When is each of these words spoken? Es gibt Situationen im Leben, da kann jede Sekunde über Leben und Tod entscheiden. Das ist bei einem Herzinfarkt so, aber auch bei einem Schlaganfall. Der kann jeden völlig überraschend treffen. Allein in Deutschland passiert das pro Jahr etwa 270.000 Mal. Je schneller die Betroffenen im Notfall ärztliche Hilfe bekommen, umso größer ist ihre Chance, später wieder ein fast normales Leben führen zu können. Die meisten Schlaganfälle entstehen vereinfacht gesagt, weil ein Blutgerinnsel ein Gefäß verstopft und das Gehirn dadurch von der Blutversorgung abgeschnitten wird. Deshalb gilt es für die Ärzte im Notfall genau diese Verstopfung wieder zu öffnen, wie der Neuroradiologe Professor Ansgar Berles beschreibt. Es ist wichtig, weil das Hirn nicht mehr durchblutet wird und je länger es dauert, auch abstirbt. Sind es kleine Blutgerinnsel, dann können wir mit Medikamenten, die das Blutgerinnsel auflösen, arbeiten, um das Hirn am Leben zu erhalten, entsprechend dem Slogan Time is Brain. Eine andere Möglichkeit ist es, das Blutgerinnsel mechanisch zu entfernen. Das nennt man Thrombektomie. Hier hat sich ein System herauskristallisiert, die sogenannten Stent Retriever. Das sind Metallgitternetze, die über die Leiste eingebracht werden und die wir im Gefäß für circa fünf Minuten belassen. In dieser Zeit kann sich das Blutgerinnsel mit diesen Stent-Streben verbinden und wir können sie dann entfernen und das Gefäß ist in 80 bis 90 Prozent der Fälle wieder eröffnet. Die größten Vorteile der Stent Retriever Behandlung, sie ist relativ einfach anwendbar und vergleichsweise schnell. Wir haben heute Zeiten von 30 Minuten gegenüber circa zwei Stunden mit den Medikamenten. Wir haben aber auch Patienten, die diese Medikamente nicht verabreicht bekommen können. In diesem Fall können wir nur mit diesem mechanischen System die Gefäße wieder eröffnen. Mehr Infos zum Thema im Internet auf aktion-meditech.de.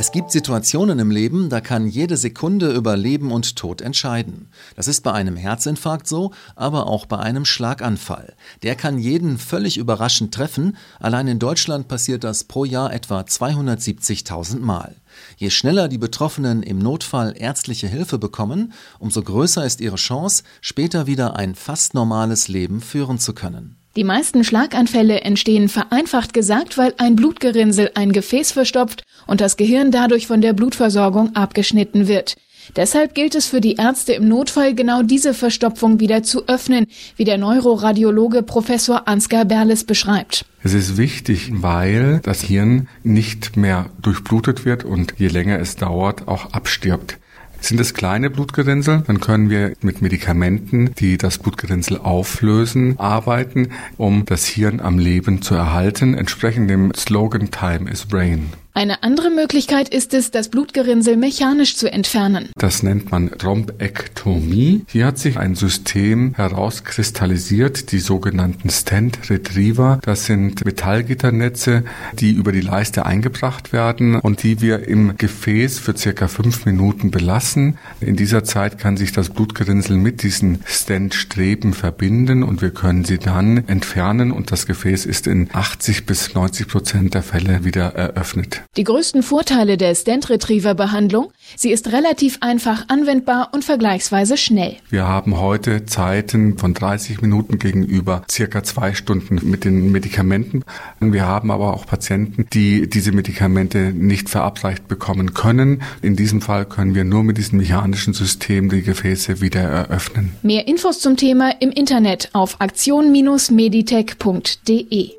Es 0.00 0.12
gibt 0.12 0.30
Situationen 0.30 1.00
im 1.00 1.10
Leben, 1.10 1.50
da 1.50 1.60
kann 1.60 1.88
jede 1.88 2.16
Sekunde 2.16 2.70
über 2.70 2.96
Leben 2.96 3.32
und 3.32 3.56
Tod 3.56 3.80
entscheiden. 3.80 4.48
Das 4.76 4.86
ist 4.86 5.00
bei 5.00 5.12
einem 5.12 5.34
Herzinfarkt 5.34 6.06
so, 6.06 6.30
aber 6.54 6.86
auch 6.86 7.04
bei 7.04 7.18
einem 7.18 7.44
Schlaganfall. 7.44 8.36
Der 8.62 8.76
kann 8.76 9.00
jeden 9.00 9.38
völlig 9.38 9.76
überraschend 9.76 10.32
treffen. 10.32 10.76
Allein 11.00 11.26
in 11.26 11.40
Deutschland 11.40 11.88
passiert 11.88 12.22
das 12.22 12.44
pro 12.44 12.64
Jahr 12.64 12.92
etwa 12.92 13.22
270.000 13.22 14.60
Mal. 14.60 14.94
Je 15.36 15.50
schneller 15.50 15.88
die 15.88 15.98
Betroffenen 15.98 16.62
im 16.62 16.78
Notfall 16.78 17.34
ärztliche 17.36 17.88
Hilfe 17.88 18.18
bekommen, 18.18 18.74
umso 19.00 19.20
größer 19.20 19.66
ist 19.66 19.80
ihre 19.80 19.96
Chance, 19.96 20.44
später 20.60 21.08
wieder 21.08 21.34
ein 21.34 21.56
fast 21.56 21.94
normales 21.94 22.46
Leben 22.46 22.82
führen 22.82 23.18
zu 23.18 23.32
können. 23.34 23.74
Die 23.98 24.04
meisten 24.04 24.44
Schlaganfälle 24.44 25.22
entstehen 25.22 25.68
vereinfacht 25.68 26.32
gesagt, 26.32 26.78
weil 26.78 26.94
ein 26.98 27.16
Blutgerinnsel 27.16 27.90
ein 27.96 28.12
Gefäß 28.12 28.52
verstopft 28.52 29.02
und 29.26 29.40
das 29.40 29.56
Gehirn 29.56 29.90
dadurch 29.90 30.28
von 30.28 30.40
der 30.40 30.52
Blutversorgung 30.52 31.34
abgeschnitten 31.34 32.06
wird. 32.06 32.36
Deshalb 32.76 33.16
gilt 33.16 33.34
es 33.34 33.46
für 33.46 33.60
die 33.60 33.74
Ärzte 33.74 34.12
im 34.12 34.28
Notfall 34.28 34.76
genau 34.76 35.02
diese 35.02 35.34
Verstopfung 35.34 35.98
wieder 35.98 36.22
zu 36.22 36.46
öffnen, 36.46 36.86
wie 37.16 37.24
der 37.24 37.38
Neuroradiologe 37.38 38.44
Professor 38.44 39.08
Ansgar 39.08 39.44
Berles 39.44 39.82
beschreibt. 39.82 40.44
Es 40.62 40.74
ist 40.74 40.96
wichtig, 40.96 41.50
weil 41.54 42.20
das 42.22 42.40
Hirn 42.40 42.86
nicht 43.02 43.56
mehr 43.56 43.90
durchblutet 44.00 44.64
wird 44.64 44.84
und 44.84 45.14
je 45.18 45.26
länger 45.26 45.58
es 45.58 45.74
dauert, 45.74 46.28
auch 46.28 46.52
abstirbt. 46.52 47.18
Sind 47.60 47.80
es 47.80 47.92
kleine 47.94 48.30
Blutgerinnsel, 48.30 49.02
dann 49.06 49.20
können 49.20 49.50
wir 49.50 49.74
mit 49.82 50.00
Medikamenten, 50.00 50.94
die 50.94 51.18
das 51.18 51.38
Blutgerinnsel 51.38 51.98
auflösen, 51.98 52.98
arbeiten, 52.98 53.68
um 53.96 54.24
das 54.24 54.46
Hirn 54.46 54.80
am 54.80 54.98
Leben 54.98 55.42
zu 55.42 55.54
erhalten, 55.54 56.14
entsprechend 56.14 56.70
dem 56.70 56.94
Slogan 56.94 57.50
Time 57.50 57.90
is 57.90 58.06
Brain. 58.06 58.52
Eine 58.78 59.02
andere 59.02 59.30
Möglichkeit 59.30 59.88
ist 59.88 60.14
es, 60.14 60.30
das 60.30 60.50
Blutgerinnsel 60.50 61.16
mechanisch 61.16 61.76
zu 61.76 61.90
entfernen. 61.90 62.50
Das 62.56 62.84
nennt 62.84 63.10
man 63.10 63.28
Thrombektomie. 63.28 64.84
Hier 64.86 65.06
hat 65.06 65.18
sich 65.18 65.36
ein 65.36 65.56
System 65.56 66.34
herauskristallisiert, 66.36 67.90
die 67.90 67.98
sogenannten 67.98 68.70
Stent 68.70 69.30
Retriever. 69.30 69.98
Das 70.02 70.26
sind 70.26 70.64
Metallgitternetze, 70.64 71.82
die 72.20 72.30
über 72.30 72.52
die 72.52 72.60
Leiste 72.60 73.04
eingebracht 73.04 73.72
werden 73.72 74.14
und 74.20 74.44
die 74.44 74.60
wir 74.60 74.86
im 74.86 75.16
Gefäß 75.16 75.80
für 75.80 75.96
circa 75.96 76.28
fünf 76.28 76.64
Minuten 76.64 77.10
belassen. 77.10 77.78
In 78.00 78.14
dieser 78.14 78.44
Zeit 78.44 78.78
kann 78.78 78.96
sich 78.96 79.10
das 79.10 79.30
Blutgerinnsel 79.30 79.96
mit 79.96 80.22
diesen 80.22 80.60
Stent-Streben 80.64 81.74
verbinden 81.74 82.44
und 82.44 82.62
wir 82.62 82.70
können 82.70 83.04
sie 83.04 83.18
dann 83.18 83.66
entfernen 83.66 84.30
und 84.30 84.52
das 84.52 84.66
Gefäß 84.66 85.04
ist 85.04 85.26
in 85.26 85.48
80 85.52 86.06
bis 86.06 86.34
90 86.34 86.68
Prozent 86.68 87.14
der 87.14 87.24
Fälle 87.24 87.64
wieder 87.64 87.96
eröffnet. 87.96 88.62
Die 88.76 88.84
größten 88.84 89.24
Vorteile 89.24 89.76
der 89.76 89.96
Stent 89.96 90.30
Retriever 90.30 90.74
Behandlung, 90.74 91.32
sie 91.56 91.72
ist 91.72 91.90
relativ 91.90 92.38
einfach 92.42 92.84
anwendbar 92.88 93.48
und 93.52 93.64
vergleichsweise 93.64 94.36
schnell. 94.36 94.76
Wir 94.90 95.08
haben 95.08 95.40
heute 95.40 95.84
Zeiten 95.86 96.58
von 96.58 96.74
30 96.74 97.20
Minuten 97.20 97.58
gegenüber 97.58 98.22
circa 98.30 98.62
zwei 98.62 98.94
Stunden 98.94 99.40
mit 99.50 99.64
den 99.64 99.90
Medikamenten. 99.90 100.62
Wir 101.00 101.26
haben 101.26 101.50
aber 101.50 101.74
auch 101.74 101.86
Patienten, 101.86 102.46
die 102.52 102.88
diese 102.88 103.10
Medikamente 103.10 103.92
nicht 103.92 104.28
verabreicht 104.28 104.86
bekommen 104.86 105.34
können. 105.34 105.82
In 106.02 106.14
diesem 106.14 106.40
Fall 106.40 106.64
können 106.64 106.94
wir 106.94 107.02
nur 107.04 107.24
mit 107.24 107.38
diesem 107.38 107.58
mechanischen 107.58 108.14
System 108.14 108.68
die 108.68 108.82
Gefäße 108.82 109.40
wieder 109.40 109.62
eröffnen. 109.62 110.36
Mehr 110.42 110.68
Infos 110.68 111.00
zum 111.00 111.16
Thema 111.16 111.50
im 111.60 111.70
Internet 111.70 112.28
auf 112.32 112.60
aktion-meditech.de. 112.60 115.18